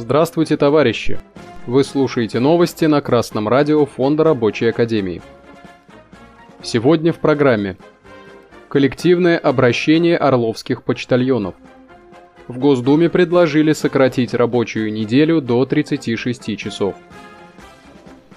Здравствуйте, 0.00 0.56
товарищи! 0.56 1.18
Вы 1.66 1.82
слушаете 1.82 2.38
новости 2.38 2.84
на 2.84 3.00
Красном 3.00 3.48
радио 3.48 3.84
Фонда 3.84 4.22
Рабочей 4.22 4.66
Академии. 4.66 5.20
Сегодня 6.62 7.12
в 7.12 7.18
программе 7.18 7.76
Коллективное 8.68 9.36
обращение 9.36 10.16
орловских 10.16 10.84
почтальонов. 10.84 11.56
В 12.46 12.60
Госдуме 12.60 13.08
предложили 13.10 13.72
сократить 13.72 14.34
рабочую 14.34 14.92
неделю 14.92 15.40
до 15.40 15.64
36 15.64 16.56
часов. 16.56 16.94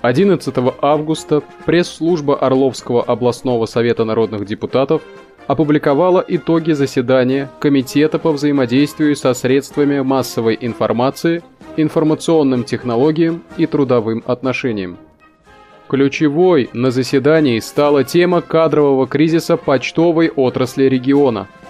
11 0.01 0.55
августа 0.81 1.43
пресс-служба 1.67 2.39
Орловского 2.39 3.03
областного 3.03 3.67
совета 3.67 4.03
народных 4.03 4.45
депутатов 4.45 5.03
опубликовала 5.51 6.23
итоги 6.25 6.71
заседания 6.71 7.49
Комитета 7.59 8.19
по 8.19 8.31
взаимодействию 8.31 9.17
со 9.17 9.33
средствами 9.33 9.99
массовой 9.99 10.57
информации, 10.61 11.43
информационным 11.75 12.63
технологиям 12.63 13.43
и 13.57 13.65
трудовым 13.65 14.23
отношениям. 14.25 14.97
Ключевой 15.89 16.69
на 16.71 16.89
заседании 16.89 17.59
стала 17.59 18.05
тема 18.05 18.41
кадрового 18.41 19.07
кризиса 19.07 19.57
почтовой 19.57 20.29
отрасли 20.29 20.85
региона– 20.85 21.49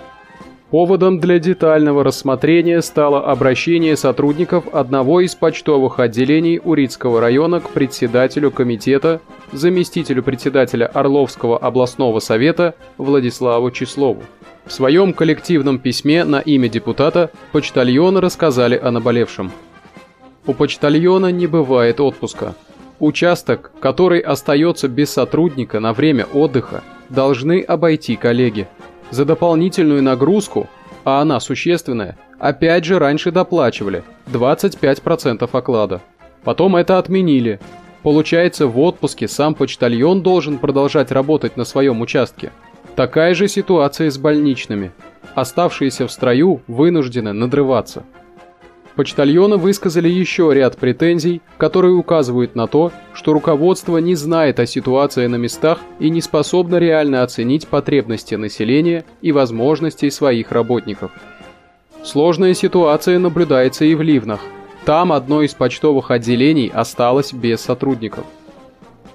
Поводом 0.72 1.20
для 1.20 1.38
детального 1.38 2.02
рассмотрения 2.02 2.82
стало 2.82 3.30
обращение 3.30 3.98
сотрудников 3.98 4.74
одного 4.74 5.20
из 5.20 5.36
почтовых 5.36 6.00
отделений 6.00 6.62
Урицкого 6.64 7.20
района 7.20 7.60
к 7.60 7.72
председателю 7.72 8.52
комитета, 8.52 9.20
заместителю 9.52 10.24
председателя 10.24 10.86
Орловского 10.86 11.58
областного 11.58 12.20
совета 12.20 12.76
Владиславу 12.98 13.70
Числову. 13.72 14.24
В 14.66 14.72
своем 14.72 15.12
коллективном 15.12 15.78
письме 15.78 16.24
на 16.24 16.40
имя 16.40 16.70
депутата 16.70 17.32
почтальоны 17.52 18.22
рассказали 18.22 18.80
о 18.82 18.92
наболевшем. 18.92 19.52
У 20.46 20.54
почтальона 20.54 21.34
не 21.34 21.48
бывает 21.48 22.00
отпуска. 22.00 22.56
Участок, 23.00 23.74
который 23.82 24.22
остается 24.22 24.88
без 24.88 25.10
сотрудника 25.10 25.82
на 25.82 25.92
время 25.92 26.28
отдыха, 26.32 26.82
должны 27.10 27.60
обойти 27.60 28.16
коллеги. 28.16 28.70
За 29.12 29.26
дополнительную 29.26 30.02
нагрузку, 30.02 30.68
а 31.04 31.22
она 31.22 31.40
существенная, 31.40 32.18
опять 32.40 32.86
же 32.86 32.98
раньше 32.98 33.32
доплачивали 33.32 34.04
25% 34.28 35.50
оклада. 35.52 36.02
Потом 36.44 36.76
это 36.78 36.98
отменили. 36.98 37.60
Получается, 38.04 38.68
в 38.68 38.80
отпуске 38.80 39.28
сам 39.28 39.54
почтальон 39.54 40.24
должен 40.24 40.58
продолжать 40.58 41.12
работать 41.12 41.58
на 41.58 41.66
своем 41.66 42.02
участке. 42.02 42.52
Такая 42.96 43.36
же 43.36 43.48
ситуация 43.48 44.10
с 44.10 44.18
больничными. 44.18 44.92
Оставшиеся 45.36 46.08
в 46.08 46.12
строю 46.12 46.62
вынуждены 46.68 47.34
надрываться. 47.34 48.04
Почтальоны 48.96 49.58
высказали 49.58 50.10
еще 50.10 50.52
ряд 50.54 50.78
претензий, 50.78 51.42
которые 51.58 51.94
указывают 51.94 52.56
на 52.56 52.68
то, 52.68 52.92
что 53.14 53.32
руководство 53.34 53.98
не 53.98 54.16
знает 54.16 54.60
о 54.60 54.66
ситуации 54.66 55.28
на 55.28 55.38
местах 55.38 55.80
и 56.00 56.10
не 56.10 56.22
способно 56.22 56.76
реально 56.76 57.24
оценить 57.24 57.68
потребности 57.68 58.36
населения 58.36 59.06
и 59.22 59.32
возможностей 59.32 60.10
своих 60.10 60.52
работников. 60.52 61.12
Сложная 62.04 62.54
ситуация 62.54 63.20
наблюдается 63.20 63.86
и 63.86 63.96
в 63.96 64.02
Ливнах. 64.02 64.42
Там 64.86 65.14
одно 65.14 65.42
из 65.44 65.54
почтовых 65.54 66.12
отделений 66.12 66.72
осталось 66.74 67.32
без 67.32 67.62
сотрудников. 67.62 68.26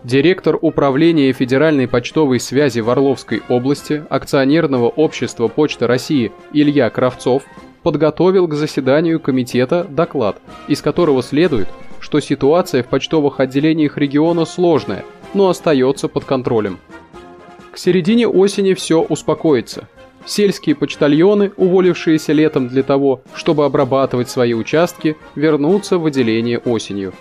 Директор 0.05 0.57
управления 0.61 1.33
Федеральной 1.33 1.89
почтовой 1.89 2.39
связи 2.39 2.79
в 2.79 2.89
Орловской 2.89 3.43
области 3.49 4.05
акционерного 4.09 4.89
общества 4.89 5.49
Почта 5.49 5.89
России 5.89 6.31
Илья 6.53 6.89
Кравцов 6.91 7.43
подготовил 7.87 8.49
к 8.49 8.55
заседанию 8.55 9.21
комитета 9.21 9.87
доклад, 9.89 10.39
из 10.67 10.83
которого 10.83 11.23
следует, 11.23 11.69
что 12.01 12.19
ситуация 12.19 12.83
в 12.83 12.89
почтовых 12.89 13.39
отделениях 13.39 13.97
региона 13.97 14.45
сложная, 14.45 15.05
но 15.35 15.49
остается 15.49 16.09
под 16.09 16.25
контролем. 16.25 16.81
К 17.71 17.79
середине 17.79 18.27
осени 18.27 18.75
все 18.75 19.03
успокоится. 19.03 19.87
Сельские 20.25 20.75
почтальоны, 20.75 21.53
уволившиеся 21.57 22.33
летом 22.33 22.67
для 22.67 22.83
того, 22.83 23.21
чтобы 23.35 23.65
обрабатывать 23.65 24.29
свои 24.29 24.53
участки, 24.53 25.17
вернутся 25.37 25.99
в 25.99 26.07
отделение 26.07 26.59
осенью. 26.59 27.13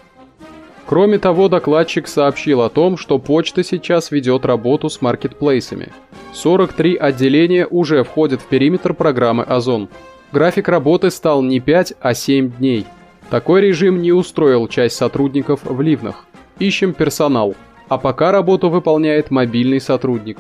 Кроме 0.88 1.20
того, 1.20 1.48
докладчик 1.48 2.08
сообщил 2.08 2.64
о 2.64 2.70
том, 2.70 2.98
что 2.98 3.20
почта 3.20 3.64
сейчас 3.64 4.10
ведет 4.10 4.46
работу 4.46 4.90
с 4.90 5.00
маркетплейсами. 5.00 5.90
43 6.34 6.96
отделения 6.96 7.68
уже 7.68 8.04
входят 8.04 8.42
в 8.42 8.46
периметр 8.46 8.96
программы 8.96 9.44
«Озон», 9.44 9.90
График 10.36 10.68
работы 10.68 11.12
стал 11.12 11.42
не 11.42 11.62
5, 11.62 11.94
а 12.02 12.14
7 12.14 12.52
дней. 12.58 12.86
Такой 13.30 13.62
режим 13.62 14.02
не 14.02 14.12
устроил 14.12 14.68
часть 14.68 14.98
сотрудников 14.98 15.62
в 15.64 15.80
Ливнах. 15.80 16.26
Ищем 16.60 16.94
персонал, 16.94 17.56
а 17.88 17.98
пока 17.98 18.34
работу 18.34 18.70
выполняет 18.70 19.32
мобильный 19.32 19.80
сотрудник. 19.80 20.40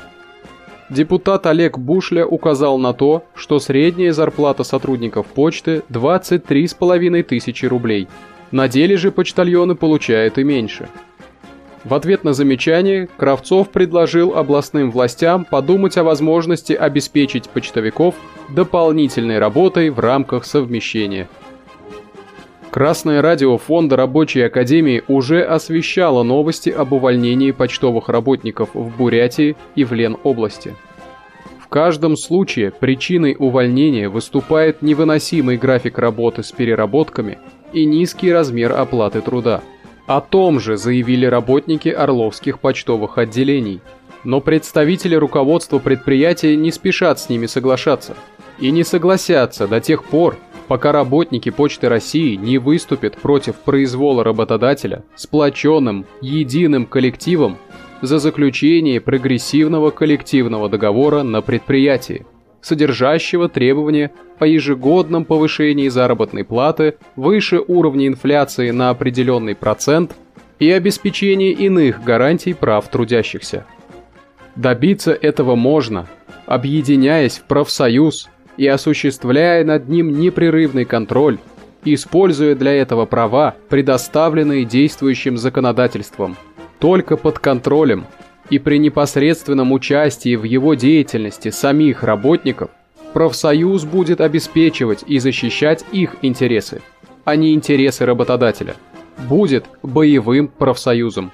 Депутат 0.89 1.45
Олег 1.45 1.77
Бушля 1.77 2.25
указал 2.25 2.77
на 2.77 2.91
то, 2.91 3.23
что 3.35 3.59
средняя 3.59 4.11
зарплата 4.11 4.65
сотрудников 4.65 5.27
почты 5.27 5.81
23,5 5.89 7.23
тысячи 7.23 7.65
рублей. 7.65 8.09
На 8.51 8.67
деле 8.67 8.97
же 8.97 9.13
почтальоны 9.13 9.75
получают 9.75 10.37
и 10.37 10.43
меньше. 10.43 10.89
В 11.85 11.93
ответ 11.93 12.23
на 12.23 12.33
замечание 12.33 13.07
Кравцов 13.15 13.69
предложил 13.69 14.35
областным 14.35 14.89
властям 14.89 15.45
подумать 15.45 15.97
о 15.97 16.03
возможности 16.03 16.73
обеспечить 16.73 17.47
почтовиков 17.47 18.15
дополнительной 18.49 19.37
работой 19.37 19.91
в 19.91 19.99
рамках 19.99 20.45
совмещения. 20.45 21.29
Красное 22.71 23.21
радио 23.21 23.59
Фонда 23.59 23.97
Рабочей 23.97 24.41
Академии 24.41 25.03
уже 25.07 25.43
освещало 25.43 26.23
новости 26.23 26.71
об 26.71 26.91
увольнении 26.91 27.51
почтовых 27.51 28.09
работников 28.09 28.69
в 28.73 28.97
Бурятии 28.97 29.55
и 29.75 29.83
в 29.83 29.93
Ленобласти. 29.93 30.73
В 31.59 31.67
каждом 31.67 32.17
случае 32.17 32.71
причиной 32.71 33.35
увольнения 33.37 34.09
выступает 34.09 34.81
невыносимый 34.81 35.57
график 35.57 35.99
работы 35.99 36.41
с 36.41 36.51
переработками 36.51 37.37
и 37.73 37.85
низкий 37.85 38.31
размер 38.31 38.73
оплаты 38.73 39.21
труда– 39.21 39.61
о 40.07 40.21
том 40.21 40.59
же 40.59 40.77
заявили 40.77 41.25
работники 41.25 41.89
орловских 41.89 42.59
почтовых 42.59 43.17
отделений. 43.17 43.81
Но 44.23 44.41
представители 44.41 45.15
руководства 45.15 45.79
предприятия 45.79 46.55
не 46.55 46.71
спешат 46.71 47.19
с 47.19 47.29
ними 47.29 47.45
соглашаться. 47.45 48.15
И 48.59 48.71
не 48.71 48.83
согласятся 48.83 49.67
до 49.67 49.81
тех 49.81 50.03
пор, 50.03 50.37
пока 50.67 50.91
работники 50.91 51.49
Почты 51.49 51.89
России 51.89 52.35
не 52.35 52.57
выступят 52.57 53.17
против 53.17 53.55
произвола 53.55 54.23
работодателя 54.23 55.03
сплоченным, 55.15 56.05
единым 56.21 56.85
коллективом 56.85 57.57
за 58.01 58.19
заключение 58.19 59.01
прогрессивного 59.01 59.91
коллективного 59.91 60.69
договора 60.69 61.23
на 61.23 61.41
предприятии 61.41 62.25
содержащего 62.65 63.47
требования 63.47 64.11
о 64.39 64.47
ежегодном 64.47 65.23
повышении 65.23 65.87
заработной 65.87 66.43
платы 66.43 66.95
выше 67.15 67.61
уровня 67.65 68.07
инфляции 68.07 68.71
на 68.71 68.89
определенный 68.89 69.53
процент 69.53 70.15
и 70.57 70.71
обеспечении 70.71 71.51
иных 71.51 72.03
гарантий 72.03 72.53
прав 72.53 72.87
трудящихся. 72.87 73.65
Добиться 74.55 75.11
этого 75.13 75.55
можно, 75.55 76.07
объединяясь 76.47 77.37
в 77.37 77.43
профсоюз 77.43 78.29
и 78.57 78.65
осуществляя 78.65 79.63
над 79.63 79.87
ним 79.87 80.19
непрерывный 80.19 80.85
контроль, 80.85 81.37
используя 81.83 82.55
для 82.55 82.73
этого 82.73 83.05
права, 83.05 83.53
предоставленные 83.69 84.65
действующим 84.65 85.37
законодательством. 85.37 86.35
Только 86.79 87.15
под 87.15 87.37
контролем 87.37 88.05
и 88.49 88.59
при 88.59 88.77
непосредственном 88.77 89.71
участии 89.71 90.35
в 90.35 90.43
его 90.43 90.73
деятельности 90.73 91.49
самих 91.49 92.03
работников 92.03 92.69
профсоюз 93.13 93.85
будет 93.85 94.21
обеспечивать 94.21 95.03
и 95.07 95.19
защищать 95.19 95.85
их 95.91 96.15
интересы, 96.21 96.81
а 97.23 97.35
не 97.35 97.53
интересы 97.53 98.05
работодателя. 98.05 98.75
Будет 99.29 99.65
боевым 99.81 100.47
профсоюзом. 100.47 101.31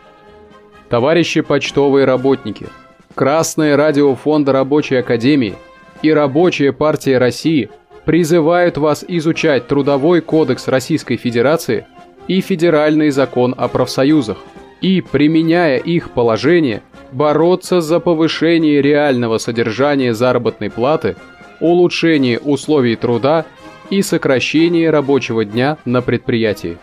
Товарищи 0.89 1.41
почтовые 1.41 2.05
работники, 2.05 2.67
Красное 3.15 3.75
радио 3.75 4.15
Фонда 4.15 4.53
Рабочей 4.53 4.95
Академии 4.95 5.55
и 6.01 6.11
Рабочая 6.11 6.71
партия 6.71 7.17
России 7.17 7.69
призывают 8.05 8.77
вас 8.77 9.03
изучать 9.07 9.67
Трудовой 9.67 10.21
кодекс 10.21 10.67
Российской 10.67 11.17
Федерации 11.17 11.85
и 12.27 12.39
Федеральный 12.39 13.09
закон 13.09 13.53
о 13.57 13.67
профсоюзах 13.67 14.37
и, 14.79 15.01
применяя 15.01 15.77
их 15.77 16.11
положение, 16.11 16.81
бороться 17.11 17.81
за 17.81 17.99
повышение 17.99 18.81
реального 18.81 19.37
содержания 19.37 20.13
заработной 20.13 20.69
платы, 20.69 21.15
улучшение 21.59 22.39
условий 22.39 22.95
труда 22.95 23.45
и 23.89 24.01
сокращение 24.01 24.89
рабочего 24.89 25.45
дня 25.45 25.77
на 25.85 26.01
предприятии. 26.01 26.77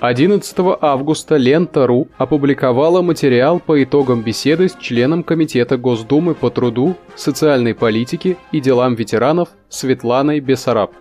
11 0.00 0.56
августа 0.80 1.36
Лента.ру 1.36 2.08
опубликовала 2.16 3.02
материал 3.02 3.60
по 3.60 3.82
итогам 3.82 4.22
беседы 4.22 4.70
с 4.70 4.74
членом 4.74 5.22
Комитета 5.22 5.76
Госдумы 5.76 6.34
по 6.34 6.48
труду, 6.50 6.96
социальной 7.16 7.74
политике 7.74 8.38
и 8.50 8.60
делам 8.60 8.94
ветеранов 8.94 9.50
Светланой 9.68 10.40
Бессараб. 10.40 10.92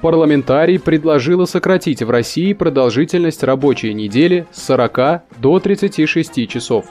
Парламентарий 0.00 0.78
предложила 0.78 1.44
сократить 1.44 2.02
в 2.02 2.10
России 2.10 2.52
продолжительность 2.52 3.42
рабочей 3.42 3.94
недели 3.94 4.46
с 4.52 4.62
40 4.64 5.22
до 5.38 5.60
36 5.60 6.48
часов. 6.48 6.86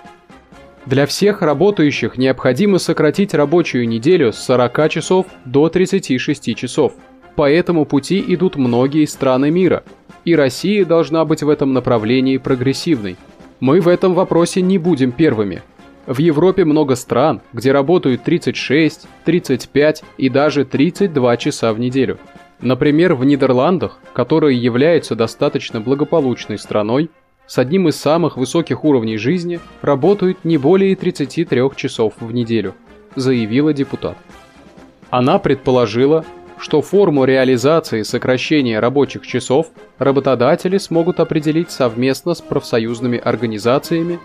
Для 0.86 1.06
всех 1.06 1.42
работающих 1.42 2.18
необходимо 2.18 2.78
сократить 2.78 3.34
рабочую 3.34 3.88
неделю 3.88 4.32
с 4.32 4.40
40 4.40 4.90
часов 4.90 5.26
до 5.46 5.70
36 5.70 6.56
часов. 6.56 6.94
По 7.36 7.50
этому 7.50 7.86
пути 7.86 8.24
идут 8.28 8.56
многие 8.56 9.06
страны 9.06 9.52
мира, 9.52 9.84
и 10.24 10.36
Россия 10.36 10.86
должна 10.86 11.26
быть 11.26 11.44
в 11.44 11.50
этом 11.50 11.74
направлении 11.74 12.38
прогрессивной. 12.38 13.18
Мы 13.60 13.82
в 13.82 13.88
этом 13.88 14.14
вопросе 14.14 14.62
не 14.62 14.78
будем 14.78 15.12
первыми. 15.12 15.62
В 16.06 16.20
Европе 16.20 16.64
много 16.64 16.96
стран, 16.96 17.42
где 17.52 17.74
работают 17.74 18.24
36, 18.24 19.08
35 19.26 20.04
и 20.18 20.30
даже 20.30 20.64
32 20.64 21.38
часа 21.38 21.74
в 21.74 21.80
неделю. 21.80 22.18
Например, 22.60 23.14
в 23.14 23.24
Нидерландах, 23.24 24.00
которые 24.14 24.58
являются 24.58 25.16
достаточно 25.16 25.80
благополучной 25.80 26.58
страной, 26.58 27.12
с 27.46 27.58
одним 27.58 27.88
из 27.88 27.96
самых 27.96 28.36
высоких 28.36 28.84
уровней 28.84 29.18
жизни 29.18 29.60
работают 29.82 30.44
не 30.44 30.58
более 30.58 30.96
33 30.96 31.62
часов 31.76 32.14
в 32.20 32.34
неделю, 32.34 32.76
заявила 33.16 33.74
депутат. 33.74 34.18
Она 35.10 35.40
предположила, 35.40 36.26
что 36.60 36.82
форму 36.82 37.24
реализации 37.24 38.02
сокращения 38.02 38.80
рабочих 38.80 39.26
часов 39.26 39.68
работодатели 40.00 40.78
смогут 40.78 41.20
определить 41.20 41.72
совместно 41.72 42.34
с 42.34 42.42
профсоюзными 42.42 43.18
организациями, 43.18 44.20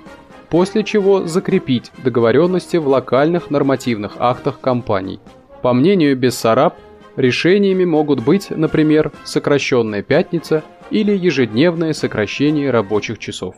после 0.49 0.83
чего 0.83 1.27
закрепить 1.27 1.93
договоренности 2.03 2.79
в 2.79 2.89
локальных 2.89 3.51
нормативных 3.51 4.15
актах 4.19 4.61
компаний. 4.61 5.21
По 5.61 5.73
мнению 5.73 6.17
Бессараб, 6.17 6.75
решениями 7.17 7.85
могут 7.85 8.21
быть, 8.21 8.51
например, 8.51 9.13
сокращенная 9.25 10.03
пятница 10.03 10.63
или 10.91 11.17
ежедневное 11.17 11.93
сокращение 11.93 12.71
рабочих 12.71 13.19
часов. 13.19 13.55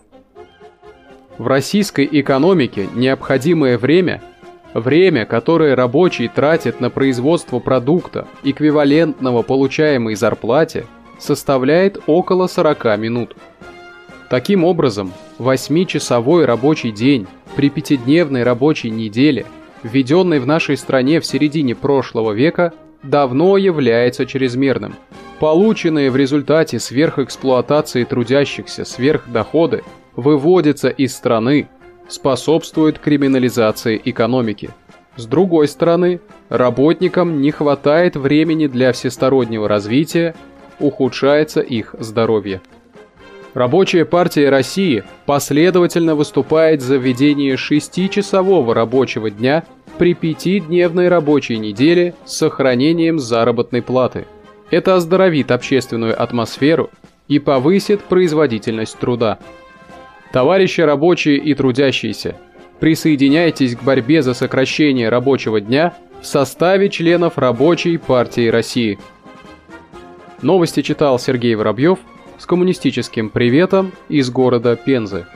В 1.38 1.46
российской 1.46 2.08
экономике 2.10 2.88
необходимое 2.94 3.78
время– 3.78 4.22
Время, 4.74 5.24
которое 5.24 5.76
рабочий 5.76 6.26
тратит 6.26 6.80
на 6.80 6.90
производство 6.90 7.60
продукта, 7.60 8.26
эквивалентного 8.42 9.42
получаемой 9.42 10.16
зарплате, 10.16 10.86
составляет 11.16 12.02
около 12.08 12.48
40 12.48 12.98
минут. 12.98 13.36
Таким 14.28 14.64
образом, 14.64 15.12
8-часовой 15.38 16.44
рабочий 16.44 16.90
день 16.90 17.28
при 17.54 17.70
пятидневной 17.70 18.42
рабочей 18.42 18.90
неделе, 18.90 19.46
введенной 19.84 20.40
в 20.40 20.46
нашей 20.48 20.76
стране 20.76 21.20
в 21.20 21.26
середине 21.26 21.76
прошлого 21.76 22.32
века, 22.32 22.72
давно 23.04 23.56
является 23.56 24.26
чрезмерным. 24.26 24.94
Полученные 25.38 26.10
в 26.10 26.16
результате 26.16 26.80
сверхэксплуатации 26.80 28.04
трудящихся 28.04 28.84
сверхдоходы 28.84 29.84
выводятся 30.16 30.88
из 30.88 31.14
страны 31.14 31.68
способствует 32.08 32.98
криминализации 32.98 34.00
экономики. 34.04 34.70
С 35.16 35.26
другой 35.26 35.68
стороны, 35.68 36.20
работникам 36.48 37.40
не 37.40 37.50
хватает 37.50 38.16
времени 38.16 38.66
для 38.66 38.92
всестороннего 38.92 39.68
развития, 39.68 40.34
ухудшается 40.80 41.60
их 41.60 41.94
здоровье. 41.98 42.60
Рабочая 43.54 44.04
партия 44.04 44.50
России 44.50 45.04
последовательно 45.26 46.16
выступает 46.16 46.82
за 46.82 46.96
введение 46.96 47.56
шестичасового 47.56 48.74
рабочего 48.74 49.30
дня 49.30 49.64
при 49.98 50.14
пятидневной 50.14 51.08
рабочей 51.08 51.58
неделе 51.58 52.14
с 52.24 52.36
сохранением 52.36 53.18
заработной 53.18 53.82
платы. 53.82 54.26
Это 54.70 54.96
оздоровит 54.96 55.50
общественную 55.50 56.20
атмосферу 56.20 56.90
и 57.28 57.38
повысит 57.38 58.02
производительность 58.02 58.98
труда. 58.98 59.38
Товарищи 60.32 60.80
рабочие 60.80 61.36
и 61.36 61.54
трудящиеся, 61.54 62.36
присоединяйтесь 62.80 63.76
к 63.76 63.82
борьбе 63.82 64.22
за 64.22 64.34
сокращение 64.34 65.08
рабочего 65.08 65.60
дня 65.60 65.94
в 66.20 66.26
составе 66.26 66.88
членов 66.88 67.38
Рабочей 67.38 67.98
партии 67.98 68.48
России. 68.48 68.98
Новости 70.42 70.82
читал 70.82 71.18
Сергей 71.18 71.54
Воробьев 71.54 71.98
с 72.38 72.46
коммунистическим 72.46 73.30
приветом 73.30 73.92
из 74.08 74.30
города 74.30 74.76
Пензы. 74.76 75.26